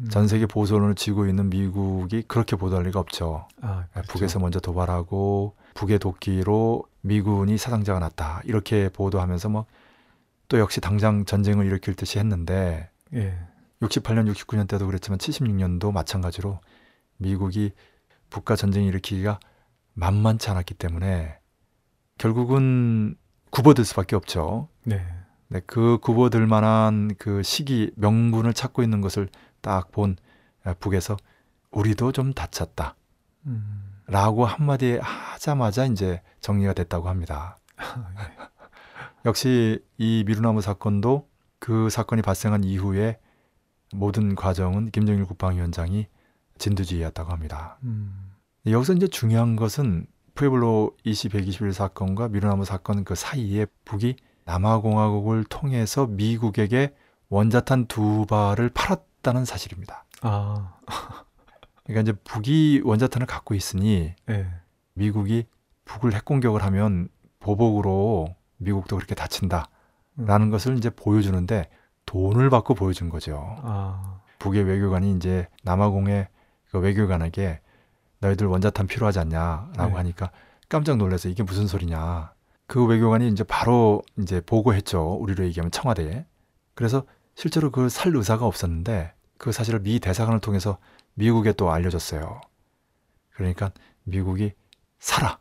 음. 0.00 0.08
전 0.08 0.28
세계 0.28 0.46
보수론을 0.46 0.94
쥐고 0.94 1.26
있는 1.26 1.50
미국이 1.50 2.22
그렇게 2.22 2.56
보도할 2.56 2.84
리가 2.84 2.98
없죠. 3.00 3.46
아, 3.60 3.84
그렇죠. 3.92 4.12
북에서 4.12 4.38
먼저 4.38 4.60
도발하고 4.60 5.54
북의 5.74 5.98
도끼로 5.98 6.84
미군이 7.02 7.58
사상자가 7.58 7.98
났다 8.00 8.42
이렇게 8.44 8.88
보도하면서 8.88 9.48
뭐또 9.48 10.58
역시 10.58 10.80
당장 10.80 11.24
전쟁을 11.24 11.66
일으킬 11.66 11.94
듯이 11.94 12.18
했는데 12.18 12.90
예. 13.14 13.38
68년, 13.80 14.30
69년 14.32 14.68
때도 14.68 14.86
그랬지만 14.86 15.18
76년도 15.18 15.92
마찬가지로 15.92 16.60
미국이 17.16 17.72
북과 18.28 18.56
전쟁 18.56 18.84
일으키기가 18.84 19.40
만만치 19.94 20.50
않았기 20.50 20.74
때문에 20.74 21.38
결국은 22.18 23.16
굽어들 23.50 23.84
수밖에 23.84 24.16
없죠. 24.16 24.68
네. 24.84 25.04
네, 25.48 25.60
그 25.66 25.98
굽어들 26.00 26.46
만한 26.46 27.10
그 27.18 27.42
시기 27.42 27.90
명분을 27.96 28.54
찾고 28.54 28.82
있는 28.82 29.00
것을 29.00 29.28
딱 29.60 29.90
본 29.92 30.16
북에서 30.78 31.16
우리도 31.70 32.12
좀 32.12 32.32
다쳤다. 32.32 32.96
음. 33.46 34.02
라고 34.06 34.44
한마디 34.44 34.98
하자마자 35.00 35.86
이제 35.86 36.20
정리가 36.40 36.74
됐다고 36.74 37.08
합니다. 37.08 37.56
역시 39.24 39.82
이 39.98 40.24
미루나무 40.26 40.60
사건도 40.60 41.28
그 41.58 41.90
사건이 41.90 42.22
발생한 42.22 42.64
이후에 42.64 43.18
모든 43.92 44.34
과정은 44.34 44.90
김정일 44.90 45.24
국방위원장이 45.26 46.06
진두지휘였다고 46.58 47.30
합니다. 47.30 47.78
음. 47.84 48.32
여기서 48.66 48.94
이제 48.94 49.06
중요한 49.06 49.56
것은 49.56 50.06
푸에블로 50.34 50.96
20, 51.04 51.32
121 51.32 51.72
사건과 51.72 52.28
미루나무 52.28 52.64
사건 52.64 53.04
그 53.04 53.14
사이에 53.14 53.66
북이 53.84 54.16
남아공화국을 54.44 55.44
통해서 55.44 56.06
미국에게 56.06 56.94
원자탄 57.28 57.86
두 57.86 58.26
발을 58.26 58.70
팔았 58.70 59.09
다는 59.22 59.44
사실입니다. 59.44 60.04
아, 60.22 60.74
그러니까 61.84 62.00
이제 62.02 62.12
북이 62.24 62.82
원자탄을 62.84 63.26
갖고 63.26 63.54
있으니 63.54 64.14
예. 64.28 64.46
미국이 64.94 65.46
북을 65.84 66.14
핵 66.14 66.24
공격을 66.24 66.62
하면 66.64 67.08
보복으로 67.40 68.34
미국도 68.58 68.96
그렇게 68.96 69.14
다친다라는 69.14 69.68
음. 70.18 70.50
것을 70.50 70.76
이제 70.76 70.90
보여주는데 70.90 71.68
돈을 72.06 72.50
받고 72.50 72.74
보여준 72.74 73.08
거죠. 73.08 73.56
아, 73.62 74.20
북의 74.38 74.64
외교관이 74.64 75.14
이제 75.16 75.48
남아공의 75.62 76.28
그 76.70 76.78
외교관에게 76.78 77.60
너희들 78.20 78.46
원자탄 78.46 78.86
필요하지 78.86 79.18
않냐라고 79.20 79.90
네. 79.90 79.96
하니까 79.96 80.30
깜짝 80.68 80.96
놀라서 80.96 81.28
이게 81.28 81.42
무슨 81.42 81.66
소리냐. 81.66 82.32
그 82.66 82.84
외교관이 82.84 83.28
이제 83.28 83.42
바로 83.42 84.02
이제 84.18 84.40
보고했죠. 84.40 85.14
우리로 85.14 85.44
얘기하면 85.44 85.70
청와대에. 85.72 86.26
그래서 86.74 87.04
실제로 87.34 87.70
그살 87.70 88.14
의사가 88.14 88.44
없었는데 88.46 89.14
그 89.38 89.52
사실을 89.52 89.80
미 89.80 89.98
대사관을 90.00 90.40
통해서 90.40 90.78
미국에 91.14 91.52
또 91.52 91.70
알려줬어요. 91.70 92.40
그러니까 93.30 93.72
미국이 94.04 94.52
사라 94.98 95.38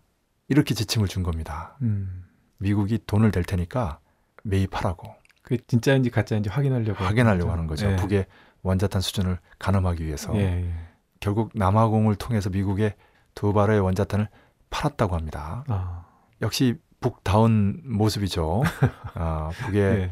이렇게 0.48 0.74
지침을 0.74 1.08
준 1.08 1.24
겁니다. 1.24 1.77
음. 1.81 2.25
미국이 2.58 3.00
돈을 3.05 3.31
댈 3.31 3.43
테니까 3.43 4.00
매입하라고 4.43 5.13
그게 5.41 5.62
진짜인지 5.67 6.10
가짜인지 6.10 6.50
확인하려고 6.50 7.03
확인하려고. 7.03 7.51
하는 7.51 7.67
거죠. 7.67 7.91
예. 7.91 7.96
북의 7.96 8.25
원자탄 8.62 9.02
수준을 9.02 9.39
가늠하기 9.58 10.06
위해서. 10.06 10.36
예, 10.36 10.65
예. 10.65 10.73
결국 11.19 11.52
남아공을 11.56 12.15
통해서 12.15 12.49
미국에 12.49 12.95
두 13.36 13.54
발의 13.54 13.80
원자탄을 13.80 14.28
팔았다고 14.69 15.15
합니다. 15.15 15.63
아, 15.67 16.06
역시 16.41 16.75
북다운 16.99 17.82
모습이죠. 17.86 18.63
아, 19.15 19.49
북의 19.60 19.82
예. 19.82 20.12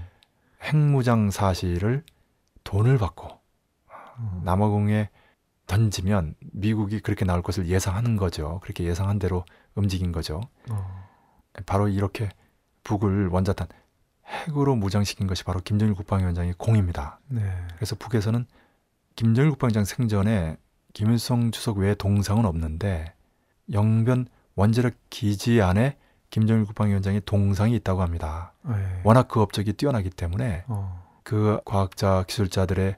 핵무장 0.61 1.31
사실을 1.31 2.03
돈을 2.63 2.97
받고 2.97 3.27
어. 3.27 4.41
남아공에 4.43 5.09
던지면 5.67 6.35
미국이 6.53 6.99
그렇게 6.99 7.25
나올 7.25 7.41
것을 7.41 7.67
예상하는 7.67 8.17
거죠. 8.17 8.59
그렇게 8.63 8.85
예상한 8.85 9.19
대로 9.19 9.45
움직인 9.75 10.11
거죠. 10.11 10.41
어. 10.69 11.07
바로 11.65 11.87
이렇게 11.87 12.29
북을 12.83 13.27
원자탄 13.27 13.67
핵으로 14.25 14.75
무장시킨 14.75 15.27
것이 15.27 15.43
바로 15.43 15.59
김정일 15.59 15.93
국방위원장의 15.95 16.55
공입니다. 16.57 17.19
네. 17.27 17.41
그래서 17.75 17.95
북에서는 17.95 18.45
김정일 19.15 19.51
국방위원장 19.51 19.85
생전에 19.85 20.57
김일성 20.93 21.51
주석 21.51 21.77
외에 21.77 21.95
동상은 21.95 22.45
없는데 22.45 23.13
영변 23.71 24.27
원자력 24.55 24.95
기지 25.09 25.61
안에 25.61 25.97
김정일 26.29 26.65
국방위원장의 26.65 27.21
동상이 27.25 27.75
있다고 27.75 28.01
합니다. 28.01 28.53
예. 28.67 29.01
워낙 29.03 29.27
그 29.27 29.41
업적이 29.41 29.73
뛰어나기 29.73 30.09
때문에 30.09 30.65
어. 30.67 31.05
그 31.23 31.59
과학자 31.65 32.23
기술자들의 32.27 32.95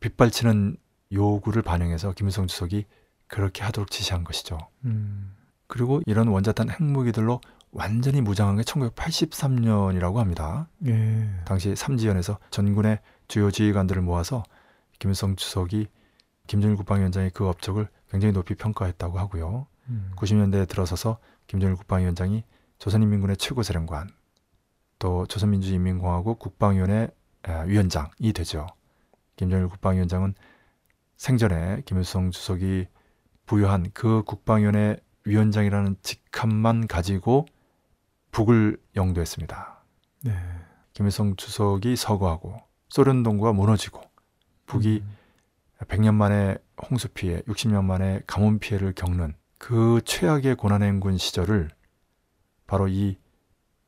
빗발치는 0.00 0.76
요구를 1.12 1.62
반영해서 1.62 2.12
김일성 2.12 2.46
주석이 2.46 2.86
그렇게 3.26 3.62
하도록 3.62 3.90
지시한 3.90 4.24
것이죠. 4.24 4.58
음. 4.84 5.36
그리고 5.66 6.00
이런 6.06 6.28
원자탄 6.28 6.70
핵무기들로 6.70 7.40
완전히 7.72 8.20
무장한 8.20 8.56
게 8.56 8.62
1983년이라고 8.62 10.16
합니다. 10.16 10.68
예. 10.86 11.28
당시 11.44 11.76
삼지연에서 11.76 12.38
전군의 12.50 12.98
주요 13.28 13.50
지휘관들을 13.50 14.02
모아서 14.02 14.42
김일성 14.98 15.36
주석이 15.36 15.88
김정일 16.48 16.76
국방위원장의 16.76 17.30
그 17.32 17.48
업적을 17.48 17.88
굉장히 18.10 18.32
높이 18.32 18.54
평가했다고 18.56 19.18
하고요. 19.18 19.66
음. 19.88 20.10
90년대에 20.16 20.68
들어서서 20.68 21.18
김정일 21.46 21.76
국방위원장이 21.76 22.42
조선인민군의 22.80 23.36
최고사령관, 23.36 24.08
또 24.98 25.26
조선민주인민공화국 25.26 26.38
국방위원회 26.38 27.08
아, 27.42 27.60
위원장이 27.60 28.32
되죠. 28.34 28.66
김정일 29.36 29.68
국방위원장은 29.68 30.34
생전에 31.16 31.82
김일성 31.84 32.30
주석이 32.30 32.86
부여한 33.44 33.90
그 33.92 34.22
국방위원회 34.24 34.96
위원장이라는 35.24 35.96
직함만 36.02 36.86
가지고 36.86 37.44
북을 38.30 38.78
영도했습니다. 38.96 39.84
네. 40.24 40.32
김일성 40.94 41.36
주석이 41.36 41.96
서거하고 41.96 42.56
소련 42.88 43.22
동구가 43.22 43.52
무너지고 43.52 44.00
북이 44.64 45.02
음. 45.04 45.16
100년 45.86 46.14
만에 46.14 46.56
홍수 46.88 47.08
피해, 47.08 47.42
60년 47.42 47.84
만에 47.84 48.22
가뭄 48.26 48.58
피해를 48.58 48.94
겪는 48.94 49.34
그 49.58 50.00
최악의 50.04 50.54
고난행군 50.54 51.18
시절을 51.18 51.70
바로 52.70 52.86
이 52.86 53.16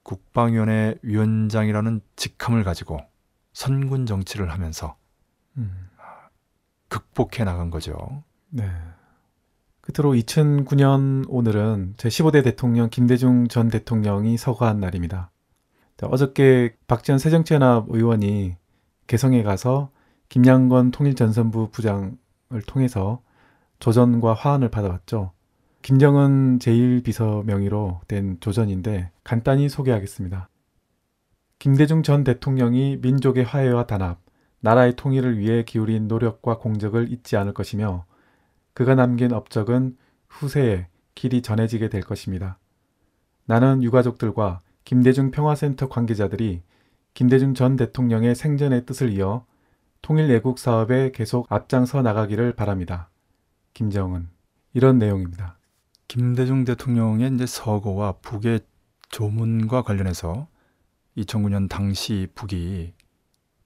국방위원회 0.02 0.96
위원장이라는 1.02 2.00
직함을 2.16 2.64
가지고 2.64 2.98
선군 3.52 4.06
정치를 4.06 4.50
하면서 4.50 4.96
음. 5.56 5.88
극복해 6.88 7.44
나간 7.44 7.70
거죠. 7.70 8.24
네. 8.48 8.68
끝으로 9.82 10.14
2009년 10.14 11.26
오늘은 11.28 11.94
제15대 11.96 12.42
대통령 12.42 12.90
김대중 12.90 13.46
전 13.46 13.68
대통령이 13.68 14.36
서거한 14.36 14.80
날입니다. 14.80 15.30
자, 15.96 16.08
어저께 16.08 16.74
박지원 16.88 17.20
새정치연합 17.20 17.86
의원이 17.88 18.56
개성에 19.06 19.44
가서 19.44 19.92
김양건 20.28 20.90
통일전선부 20.90 21.70
부장을 21.70 22.18
통해서 22.66 23.22
조전과 23.78 24.34
화환을 24.34 24.70
받아왔죠. 24.70 25.30
김정은 25.82 26.60
제1비서 26.60 27.44
명의로 27.44 28.02
된 28.06 28.38
조전인데 28.38 29.10
간단히 29.24 29.68
소개하겠습니다. 29.68 30.48
김대중 31.58 32.04
전 32.04 32.22
대통령이 32.22 32.98
민족의 33.02 33.42
화해와 33.42 33.86
단합, 33.86 34.20
나라의 34.60 34.94
통일을 34.94 35.38
위해 35.38 35.64
기울인 35.64 36.06
노력과 36.06 36.58
공적을 36.58 37.10
잊지 37.10 37.36
않을 37.36 37.52
것이며 37.52 38.04
그가 38.74 38.94
남긴 38.94 39.32
업적은 39.32 39.96
후세에 40.28 40.86
길이 41.16 41.42
전해지게 41.42 41.88
될 41.88 42.02
것입니다. 42.02 42.58
나는 43.44 43.82
유가족들과 43.82 44.60
김대중 44.84 45.32
평화센터 45.32 45.88
관계자들이 45.88 46.62
김대중 47.12 47.54
전 47.54 47.74
대통령의 47.74 48.36
생전의 48.36 48.86
뜻을 48.86 49.10
이어 49.10 49.44
통일 50.00 50.30
애국 50.30 50.60
사업에 50.60 51.10
계속 51.10 51.50
앞장서 51.50 52.02
나가기를 52.02 52.54
바랍니다. 52.54 53.10
김정은 53.74 54.28
이런 54.74 54.98
내용입니다. 54.98 55.58
김대중 56.12 56.66
대통령의 56.66 57.32
이제 57.34 57.46
서거와 57.46 58.16
북의 58.20 58.60
조문과 59.08 59.80
관련해서 59.80 60.46
2009년 61.16 61.70
당시 61.70 62.28
북이 62.34 62.92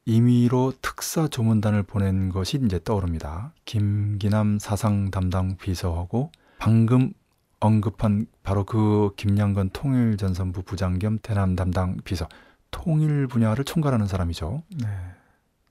임의로 0.05 0.75
특사 0.81 1.27
조문단을 1.27 1.83
보낸 1.83 2.29
것이 2.29 2.61
이제 2.65 2.79
떠오릅니다. 2.85 3.53
김기남 3.65 4.61
사상 4.61 5.11
담당 5.11 5.57
비서하고 5.57 6.31
방금 6.59 7.13
언급한 7.59 8.29
바로 8.45 8.63
그 8.63 9.11
김양건 9.17 9.71
통일전선부 9.71 10.63
부장 10.63 11.01
겸 11.01 11.19
대남 11.21 11.57
담당 11.57 11.97
비서 12.05 12.29
통일 12.71 13.27
분야를 13.27 13.65
총괄하는 13.65 14.07
사람이죠. 14.07 14.63
네. 14.85 14.87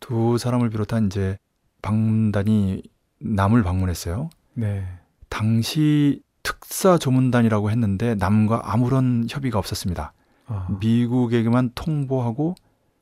두 0.01 0.37
사람을 0.37 0.71
비롯한 0.71 1.05
이제 1.05 1.37
방문단이 1.81 2.83
남을 3.19 3.63
방문했어요. 3.63 4.29
네. 4.55 4.85
당시 5.29 6.21
특사 6.45 6.97
조문단이라고 6.97 7.71
했는데 7.71 8.15
남과 8.15 8.61
아무런 8.63 9.27
협의가 9.29 9.59
없었습니다. 9.59 10.13
아, 10.45 10.67
미국에게만 10.79 11.71
통보하고 11.75 12.55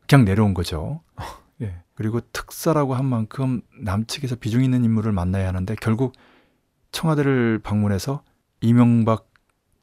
그냥 0.08 0.26
내려온 0.26 0.54
거죠. 0.54 1.02
예. 1.62 1.76
그리고 1.94 2.22
특사라고 2.32 2.96
한 2.96 3.06
만큼 3.06 3.62
남측에서 3.82 4.38
비중 4.38 4.64
있는 4.64 4.84
인물을 4.84 5.12
만나야 5.12 5.48
하는데 5.48 5.76
결국 5.82 6.14
청와대를 6.92 7.60
방문해서 7.60 8.24
이명박 8.62 9.30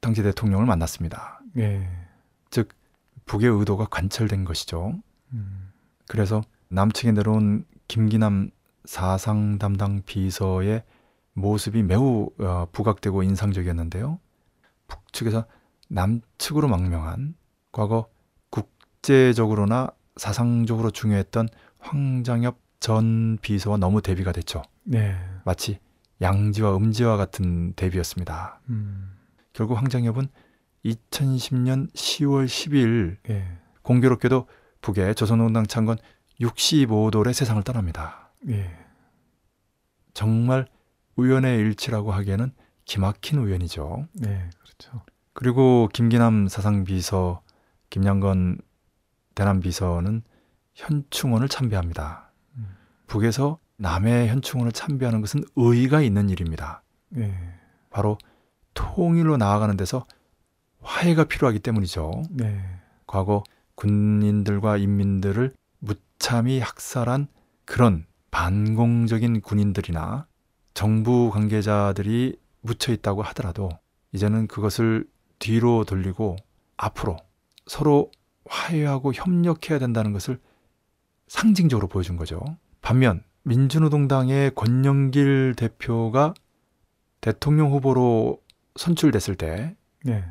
당시 0.00 0.22
대통령을 0.22 0.66
만났습니다. 0.66 1.40
예. 1.58 1.86
북의 3.30 3.48
의도가 3.48 3.84
관철된 3.84 4.44
것이죠. 4.44 4.94
음. 5.34 5.70
그래서 6.08 6.42
남측에 6.68 7.12
내려온 7.12 7.64
김기남 7.86 8.50
사상 8.84 9.58
담당 9.58 10.02
비서의 10.04 10.82
모습이 11.40 11.82
매우 11.82 12.30
어, 12.38 12.66
부각되고 12.72 13.22
인상적이었는데요. 13.22 14.18
북측에서 14.88 15.46
남측으로 15.88 16.68
망명한 16.68 17.34
과거 17.72 18.08
국제적으로나 18.50 19.90
사상적으로 20.16 20.90
중요했던 20.90 21.48
황장엽 21.78 22.58
전 22.80 23.38
비서와 23.42 23.76
너무 23.76 24.00
대비가 24.00 24.32
됐죠. 24.32 24.62
네. 24.84 25.16
마치 25.44 25.78
양지와 26.20 26.76
음지와 26.76 27.16
같은 27.16 27.72
대비였습니다. 27.74 28.60
음. 28.70 29.16
결국 29.52 29.76
황장엽은 29.78 30.28
2010년 30.84 31.92
10월 31.92 32.46
10일 32.46 33.16
예. 33.28 33.58
공교롭게도 33.82 34.46
북의 34.80 35.14
조선농당 35.14 35.66
창건 35.66 35.98
65돌의 36.40 37.32
세상을 37.34 37.62
떠납니다. 37.62 38.32
예. 38.48 38.70
정말 40.14 40.66
우연의 41.16 41.58
일치라고 41.58 42.12
하기에는 42.12 42.52
기막힌 42.84 43.38
우연이죠. 43.38 44.06
네. 44.14 44.50
그렇죠. 44.58 45.02
그리고 45.32 45.88
김기남 45.92 46.48
사상비서, 46.48 47.42
김양건 47.90 48.58
대남비서는 49.34 50.22
현충원을 50.74 51.48
참배합니다. 51.48 52.32
음. 52.56 52.76
북에서 53.06 53.58
남의 53.76 54.28
현충원을 54.28 54.72
참배하는 54.72 55.20
것은 55.20 55.42
의의가 55.56 56.02
있는 56.02 56.28
일입니다. 56.28 56.82
예. 57.16 57.34
바로 57.88 58.18
통일로 58.74 59.36
나아가는 59.36 59.76
데서 59.76 60.06
화해가 60.82 61.24
필요하기 61.24 61.60
때문이죠. 61.60 62.24
네. 62.30 62.62
과거 63.06 63.42
군인들과 63.74 64.76
인민들을 64.76 65.54
무참히 65.78 66.60
학살한 66.60 67.28
그런 67.64 68.06
반공적인 68.30 69.40
군인들이나 69.40 70.26
정부 70.80 71.30
관계자들이 71.30 72.38
묻혀 72.62 72.94
있다고 72.94 73.20
하더라도 73.20 73.68
이제는 74.12 74.46
그것을 74.46 75.06
뒤로 75.38 75.84
돌리고 75.84 76.36
앞으로 76.78 77.18
서로 77.66 78.10
화해하고 78.46 79.12
협력해야 79.12 79.78
된다는 79.78 80.14
것을 80.14 80.40
상징적으로 81.28 81.86
보여준 81.86 82.16
거죠. 82.16 82.40
반면 82.80 83.22
민주노동당의 83.42 84.54
권영길 84.54 85.52
대표가 85.54 86.32
대통령 87.20 87.72
후보로 87.72 88.40
선출됐을 88.76 89.34
때 89.34 89.76
네. 90.02 90.24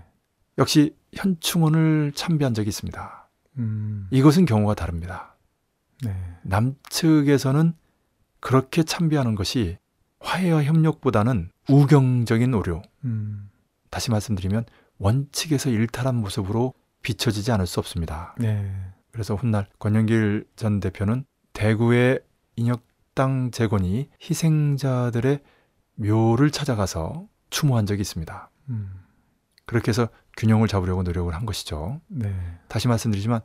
역시 0.57 0.95
현충원을 1.13 2.13
참배한 2.15 2.55
적이 2.55 2.69
있습니다. 2.69 3.29
음. 3.59 4.07
이것은 4.09 4.45
경우가 4.45 4.73
다릅니다. 4.73 5.35
네. 6.03 6.15
남측에서는 6.41 7.75
그렇게 8.39 8.81
참배하는 8.81 9.35
것이 9.35 9.77
화해와 10.19 10.63
협력보다는 10.63 11.49
우경적인 11.69 12.53
오류, 12.53 12.81
음. 13.05 13.49
다시 13.89 14.11
말씀드리면 14.11 14.65
원칙에서 14.97 15.69
일탈한 15.69 16.15
모습으로 16.15 16.73
비춰지지 17.01 17.51
않을 17.51 17.65
수 17.67 17.79
없습니다. 17.79 18.35
네. 18.37 18.71
그래서 19.11 19.35
훗날 19.35 19.67
권영길 19.79 20.45
전 20.55 20.79
대표는 20.79 21.25
대구의 21.53 22.19
인혁당 22.55 23.51
재건이 23.51 24.09
희생자들의 24.21 25.39
묘를 25.95 26.51
찾아가서 26.51 27.27
추모한 27.49 27.85
적이 27.85 28.01
있습니다. 28.01 28.49
음. 28.69 28.91
그렇게 29.65 29.89
해서 29.89 30.09
균형을 30.37 30.67
잡으려고 30.67 31.03
노력을 31.03 31.33
한 31.33 31.45
것이죠. 31.45 32.01
네. 32.07 32.33
다시 32.67 32.87
말씀드리지만 32.87 33.41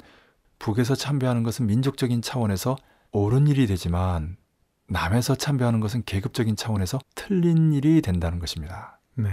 북에서 0.58 0.94
참배하는 0.94 1.42
것은 1.42 1.66
민족적인 1.66 2.22
차원에서 2.22 2.76
옳은 3.12 3.46
일이 3.46 3.66
되지만 3.66 4.36
남에서 4.86 5.34
참배하는 5.34 5.80
것은 5.80 6.04
계급적인 6.04 6.56
차원에서 6.56 6.98
틀린 7.14 7.72
일이 7.72 8.02
된다는 8.02 8.38
것입니다. 8.38 9.00
네. 9.14 9.30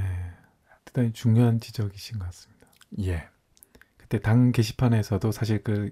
대단히 0.85 1.13
중요한 1.13 1.59
지적이신 1.59 2.19
것 2.19 2.25
같습니다. 2.25 2.67
예. 2.99 3.27
그때 3.97 4.19
당 4.19 4.51
게시판에서도 4.51 5.31
사실 5.31 5.63
그 5.63 5.91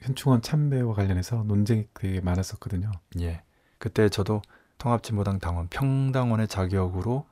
현충원 0.00 0.42
참배와 0.42 0.94
관련해서 0.94 1.44
논쟁이 1.44 1.86
되게 1.94 2.20
많았었거든요. 2.20 2.90
예. 3.20 3.42
그때 3.78 4.08
저도 4.08 4.42
통합진보당 4.78 5.38
당원 5.38 5.68
평당원의 5.68 6.48
자격으로 6.48 7.26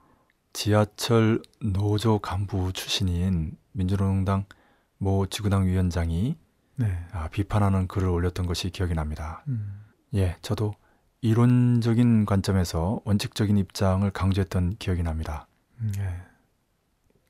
지하철 0.52 1.42
노조 1.60 2.18
간부 2.18 2.72
출신인 2.72 3.56
민주노동당 3.72 4.44
모 4.98 5.26
지구당 5.26 5.66
위원장이 5.66 6.36
네. 6.76 7.06
아, 7.12 7.28
비판하는 7.28 7.86
글을 7.86 8.08
올렸던 8.08 8.46
것이 8.46 8.70
기억이 8.70 8.94
납니다. 8.94 9.44
음. 9.48 9.84
예, 10.14 10.36
저도 10.42 10.74
이론적인 11.22 12.26
관점에서 12.26 13.00
원칙적인 13.04 13.56
입장을 13.56 14.08
강조했던 14.10 14.76
기억이 14.78 15.02
납니다. 15.04 15.46
음, 15.80 15.92
예. 15.98 16.32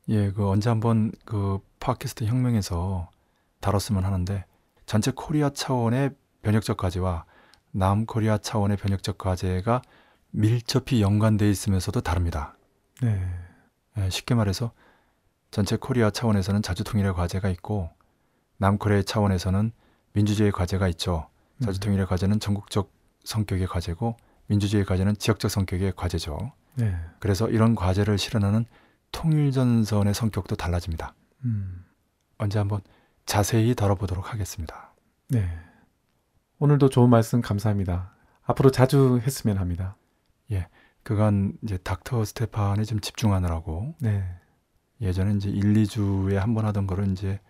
예, 0.08 0.30
그 0.32 0.48
언제 0.48 0.70
한번 0.70 1.12
그 1.24 1.60
팟캐스트 1.78 2.24
혁명에서 2.24 3.10
다뤘으면 3.60 4.04
하는데 4.04 4.44
전체 4.86 5.12
코리아 5.14 5.50
차원의 5.50 6.10
변혁적 6.42 6.78
과제와 6.78 7.24
남코리아 7.70 8.38
차원의 8.38 8.78
변혁적 8.78 9.18
과제가 9.18 9.82
밀접히 10.30 11.02
연관돼 11.02 11.48
있으면서도 11.50 12.00
다릅니다. 12.00 12.56
네. 13.02 13.22
예, 13.98 14.10
쉽게 14.10 14.34
말해서 14.34 14.72
전체 15.50 15.76
코리아 15.76 16.10
차원에서는 16.10 16.62
자주통일의 16.62 17.12
과제가 17.12 17.50
있고 17.50 17.90
남코리아 18.56 19.02
차원에서는 19.02 19.70
민주주의 20.14 20.50
과제가 20.50 20.88
있죠. 20.88 21.28
음. 21.58 21.66
자주통일의 21.66 22.06
과제는 22.06 22.40
전국적 22.40 22.90
성격의 23.24 23.66
과제고 23.66 24.16
민주주의 24.46 24.84
과제는 24.84 25.16
지역적 25.16 25.50
성격의 25.50 25.92
과제죠. 25.96 26.52
네. 26.74 26.96
그래서 27.20 27.48
이런 27.48 27.74
과제를 27.74 28.18
실현하는 28.18 28.64
통일전선의 29.12 30.14
성격도 30.14 30.56
달라집니다. 30.56 31.14
음. 31.44 31.84
언제 32.38 32.58
한번 32.58 32.80
자세히 33.26 33.74
다뤄보도록 33.74 34.32
하겠습니다. 34.32 34.94
네. 35.28 35.48
오늘도 36.58 36.88
좋은 36.88 37.10
말씀 37.10 37.40
감사합니다. 37.40 38.14
앞으로 38.42 38.70
자주 38.70 39.20
했으면 39.22 39.58
합니다. 39.58 39.96
그간 41.04 41.54
이제 41.62 41.78
닥터 41.78 42.24
스테판에 42.24 42.84
좀 42.84 43.00
집중하느라고 43.00 43.94
네. 44.00 44.24
예전에 45.00 45.34
이제 45.34 45.50
1, 45.50 45.74
2주에 45.74 46.34
한 46.34 46.54
번 46.54 46.64
하던 46.66 46.86
거를 46.86 47.10
이제 47.10 47.40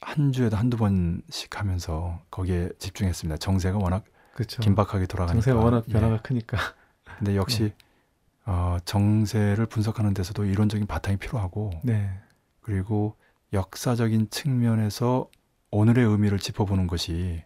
한 0.00 0.32
주에도 0.32 0.56
한두 0.56 0.76
번씩 0.76 1.58
하면서 1.58 2.22
거기에 2.30 2.68
집중했습니다. 2.78 3.38
정세가 3.38 3.78
워낙 3.78 4.04
그렇죠. 4.34 4.60
긴박하게 4.62 5.06
돌아가니까. 5.06 5.32
정세가 5.34 5.58
워낙 5.64 5.84
예. 5.88 5.92
변화가 5.92 6.22
크니까. 6.22 6.58
근데 7.18 7.36
역시 7.36 7.72
어, 8.44 8.76
정세를 8.84 9.66
분석하는 9.66 10.12
데서도 10.14 10.44
이론적인 10.44 10.86
바탕이 10.86 11.16
필요하고 11.16 11.70
네. 11.82 12.10
그리고 12.60 13.16
역사적인 13.52 14.30
측면에서 14.30 15.28
오늘의 15.70 16.04
의미를 16.04 16.38
짚어보는 16.38 16.86
것이 16.86 17.42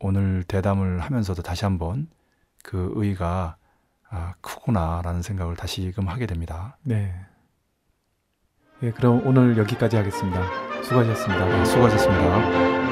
오늘 0.00 0.42
대담을 0.44 1.00
하면서도 1.00 1.42
다시 1.42 1.64
한번 1.64 2.08
그 2.62 2.92
의의가 2.94 3.56
아, 4.10 4.34
크구나라는 4.40 5.22
생각을 5.22 5.56
다시금 5.56 6.08
하게 6.08 6.26
됩니다. 6.26 6.78
네. 6.82 7.14
예, 8.82 8.90
그럼 8.92 9.26
오늘 9.26 9.56
여기까지 9.56 9.96
하겠습니다. 9.96 10.42
수고하셨습니다. 10.82 11.44
네, 11.46 11.64
수고하셨습니다. 11.64 12.83